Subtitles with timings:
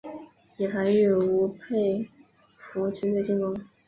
[0.57, 2.09] 以防御吴佩
[2.57, 3.55] 孚军队进攻。